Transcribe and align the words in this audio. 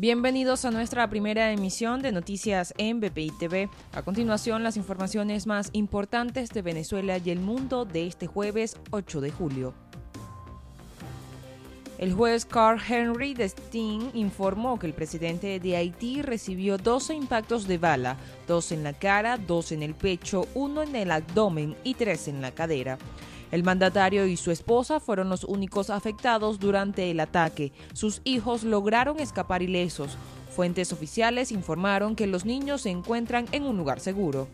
Bienvenidos 0.00 0.64
a 0.64 0.70
nuestra 0.70 1.10
primera 1.10 1.50
emisión 1.50 2.02
de 2.02 2.12
noticias 2.12 2.72
en 2.78 3.00
BPI 3.00 3.32
TV. 3.32 3.68
A 3.92 4.02
continuación, 4.02 4.62
las 4.62 4.76
informaciones 4.76 5.48
más 5.48 5.70
importantes 5.72 6.50
de 6.50 6.62
Venezuela 6.62 7.18
y 7.18 7.30
el 7.30 7.40
mundo 7.40 7.84
de 7.84 8.06
este 8.06 8.28
jueves 8.28 8.76
8 8.92 9.20
de 9.20 9.32
julio. 9.32 9.74
El 11.98 12.12
juez 12.12 12.44
Carl 12.44 12.80
Henry 12.80 13.34
de 13.34 13.50
informó 14.14 14.78
que 14.78 14.86
el 14.86 14.94
presidente 14.94 15.58
de 15.58 15.76
Haití 15.76 16.22
recibió 16.22 16.78
12 16.78 17.14
impactos 17.14 17.66
de 17.66 17.78
bala, 17.78 18.16
dos 18.46 18.70
en 18.70 18.84
la 18.84 18.92
cara, 18.92 19.36
dos 19.36 19.72
en 19.72 19.82
el 19.82 19.96
pecho, 19.96 20.46
uno 20.54 20.84
en 20.84 20.94
el 20.94 21.10
abdomen 21.10 21.74
y 21.82 21.94
tres 21.94 22.28
en 22.28 22.40
la 22.40 22.52
cadera. 22.52 22.98
El 23.50 23.62
mandatario 23.62 24.26
y 24.26 24.36
su 24.36 24.50
esposa 24.50 25.00
fueron 25.00 25.28
los 25.28 25.44
únicos 25.44 25.90
afectados 25.90 26.58
durante 26.58 27.10
el 27.10 27.20
ataque. 27.20 27.72
Sus 27.94 28.20
hijos 28.24 28.62
lograron 28.62 29.20
escapar 29.20 29.62
ilesos. 29.62 30.18
Fuentes 30.54 30.92
oficiales 30.92 31.52
informaron 31.52 32.16
que 32.16 32.26
los 32.26 32.44
niños 32.44 32.82
se 32.82 32.90
encuentran 32.90 33.46
en 33.52 33.64
un 33.64 33.76
lugar 33.76 34.00
seguro. 34.00 34.48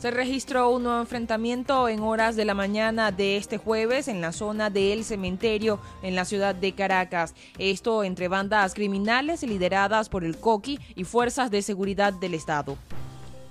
Se 0.00 0.10
registró 0.10 0.70
un 0.70 0.84
nuevo 0.84 1.00
enfrentamiento 1.00 1.86
en 1.86 2.00
horas 2.00 2.34
de 2.34 2.46
la 2.46 2.54
mañana 2.54 3.12
de 3.12 3.36
este 3.36 3.58
jueves 3.58 4.08
en 4.08 4.22
la 4.22 4.32
zona 4.32 4.70
del 4.70 5.04
cementerio 5.04 5.78
en 6.02 6.14
la 6.14 6.24
ciudad 6.24 6.54
de 6.54 6.72
Caracas. 6.72 7.34
Esto 7.58 8.02
entre 8.02 8.28
bandas 8.28 8.72
criminales 8.72 9.42
lideradas 9.42 10.08
por 10.08 10.24
el 10.24 10.38
COQUI 10.38 10.80
y 10.96 11.04
fuerzas 11.04 11.50
de 11.50 11.60
seguridad 11.60 12.14
del 12.14 12.32
Estado. 12.32 12.78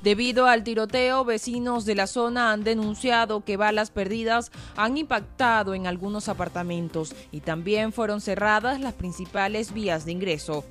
Debido 0.03 0.45
al 0.45 0.63
tiroteo, 0.63 1.26
vecinos 1.26 1.84
de 1.84 1.94
la 1.94 2.08
zona 2.08 2.53
han 2.53 2.63
denunciado 2.63 3.44
que 3.44 3.58
balas 3.58 3.91
perdidas 3.91 4.49
han 4.77 4.98
impactado 4.98 5.73
en 5.73 5.88
algunos 5.88 6.30
apartamentos 6.30 7.13
y 7.34 7.41
también 7.41 7.91
fueron 7.91 8.22
cerradas 8.22 8.80
las 8.80 8.94
principales 8.94 9.73
vías 9.73 10.05
de 10.05 10.14
ingreso, 10.14 10.64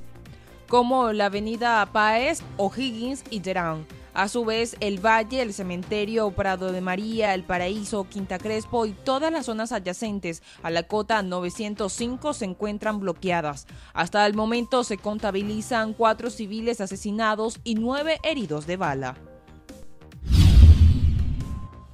como 0.66 1.12
la 1.12 1.26
avenida 1.26 1.86
Páez, 1.92 2.40
O'Higgins 2.56 3.22
y 3.28 3.40
Terán. 3.40 3.86
A 4.18 4.26
su 4.26 4.44
vez, 4.44 4.76
el 4.80 4.98
Valle, 4.98 5.42
el 5.42 5.54
Cementerio 5.54 6.28
Prado 6.32 6.72
de 6.72 6.80
María, 6.80 7.34
El 7.34 7.44
Paraíso, 7.44 8.02
Quinta 8.02 8.40
Crespo 8.40 8.84
y 8.84 8.90
todas 8.90 9.30
las 9.30 9.46
zonas 9.46 9.70
adyacentes 9.70 10.42
a 10.64 10.70
la 10.70 10.82
cota 10.82 11.22
905 11.22 12.32
se 12.32 12.44
encuentran 12.44 12.98
bloqueadas. 12.98 13.68
Hasta 13.94 14.26
el 14.26 14.34
momento 14.34 14.82
se 14.82 14.98
contabilizan 14.98 15.92
cuatro 15.92 16.30
civiles 16.30 16.80
asesinados 16.80 17.60
y 17.62 17.76
nueve 17.76 18.18
heridos 18.24 18.66
de 18.66 18.76
bala. 18.76 19.27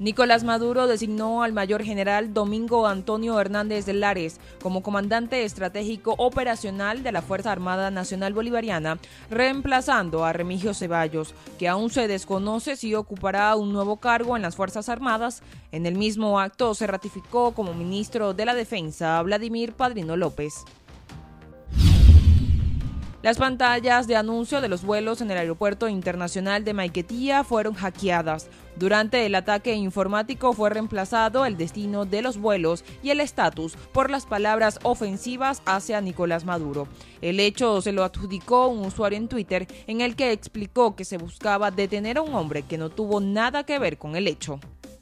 Nicolás 0.05 0.44
Maduro 0.44 0.86
designó 0.86 1.42
al 1.42 1.55
mayor 1.55 1.83
general 1.83 2.34
Domingo 2.34 2.86
Antonio 2.86 3.41
Hernández 3.41 3.86
de 3.86 3.94
Lares 3.94 4.38
como 4.62 4.83
comandante 4.83 5.44
estratégico 5.44 6.14
operacional 6.19 7.02
de 7.02 7.11
la 7.11 7.22
Fuerza 7.22 7.50
Armada 7.50 7.91
Nacional 7.91 8.34
Bolivariana, 8.34 8.98
reemplazando 9.30 10.27
a 10.27 10.34
Remigio 10.34 10.74
Ceballos, 10.74 11.34
que 11.58 11.69
aún 11.69 11.88
se 11.88 12.06
desconoce 12.06 12.77
si 12.77 12.94
ocupará 12.94 13.56
un 13.56 13.72
nuevo 13.72 13.96
cargo 13.96 14.36
en 14.36 14.42
las 14.42 14.56
Fuerzas 14.56 14.91
Armadas. 14.91 15.42
En 15.72 15.86
el 15.86 15.94
mismo 15.94 16.39
acto 16.39 16.74
se 16.74 16.86
ratificó 16.86 17.52
como 17.55 17.72
ministro 17.72 18.34
de 18.34 18.44
la 18.44 18.55
Defensa 18.55 19.22
Vladimir 19.22 19.72
Padrino 19.72 20.18
López. 20.18 20.66
Las 23.25 23.39
pantallas 23.39 24.06
de 24.06 24.17
anuncio 24.17 24.61
de 24.61 24.69
los 24.69 24.84
vuelos 24.84 25.22
en 25.22 25.30
el 25.30 25.39
aeropuerto 25.39 25.89
internacional 25.89 26.62
de 26.62 26.75
Maiquetía 26.75 27.42
fueron 27.42 27.72
hackeadas. 27.72 28.50
Durante 28.77 29.25
el 29.25 29.34
ataque 29.34 29.72
informático 29.72 30.53
fue 30.53 30.69
reemplazado 30.69 31.47
el 31.47 31.56
destino 31.56 32.05
de 32.05 32.20
los 32.20 32.36
vuelos 32.36 32.84
y 33.02 33.08
el 33.08 33.20
estatus 33.20 33.77
por 33.92 34.11
las 34.11 34.27
palabras 34.27 34.78
ofensivas 34.83 35.62
hacia 35.64 36.02
Nicolás 36.02 36.45
Maduro. 36.45 36.86
El 37.22 37.41
hecho 37.41 37.80
se 37.80 37.92
lo 37.92 38.05
adjudicó 38.05 38.67
un 38.67 38.84
usuario 38.84 39.17
en 39.17 39.28
Twitter 39.28 39.67
en 39.86 40.02
el 40.02 40.17
que 40.17 40.33
explicó 40.33 40.95
que 40.95 41.06
se 41.06 41.17
buscaba 41.17 41.70
detener 41.70 42.18
a 42.18 42.23
un 42.23 42.34
hombre 42.34 42.64
que 42.64 42.77
no 42.77 42.90
tuvo 42.90 43.23
nada 43.23 43.64
que 43.64 43.79
ver 43.79 43.96
con 43.96 44.17
el 44.17 44.29
hecho. 44.29 44.61